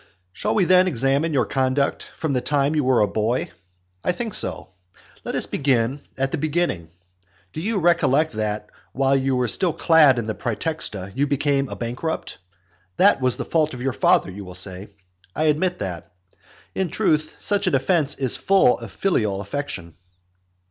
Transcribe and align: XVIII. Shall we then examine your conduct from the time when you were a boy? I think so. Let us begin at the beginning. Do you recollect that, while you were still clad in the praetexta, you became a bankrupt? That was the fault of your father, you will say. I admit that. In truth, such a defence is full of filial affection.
XVIII. 0.01 0.31
Shall 0.33 0.55
we 0.55 0.65
then 0.65 0.87
examine 0.87 1.31
your 1.31 1.45
conduct 1.45 2.05
from 2.15 2.33
the 2.33 2.41
time 2.41 2.71
when 2.71 2.77
you 2.77 2.83
were 2.83 3.01
a 3.01 3.07
boy? 3.07 3.51
I 4.03 4.11
think 4.11 4.33
so. 4.33 4.69
Let 5.23 5.35
us 5.35 5.45
begin 5.45 5.99
at 6.17 6.31
the 6.31 6.39
beginning. 6.39 6.87
Do 7.53 7.61
you 7.61 7.77
recollect 7.77 8.31
that, 8.31 8.69
while 8.93 9.15
you 9.15 9.35
were 9.35 9.47
still 9.47 9.73
clad 9.73 10.17
in 10.17 10.25
the 10.25 10.33
praetexta, 10.33 11.11
you 11.15 11.27
became 11.27 11.69
a 11.69 11.75
bankrupt? 11.75 12.39
That 12.97 13.21
was 13.21 13.37
the 13.37 13.45
fault 13.45 13.75
of 13.75 13.81
your 13.83 13.93
father, 13.93 14.31
you 14.31 14.43
will 14.43 14.55
say. 14.55 14.87
I 15.35 15.43
admit 15.43 15.77
that. 15.77 16.11
In 16.73 16.89
truth, 16.89 17.35
such 17.39 17.67
a 17.67 17.69
defence 17.69 18.15
is 18.15 18.37
full 18.37 18.79
of 18.79 18.89
filial 18.91 19.39
affection. 19.39 19.93